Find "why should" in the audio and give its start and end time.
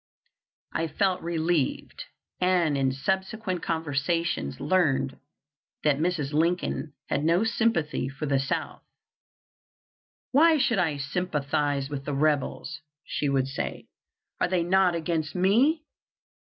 10.31-10.79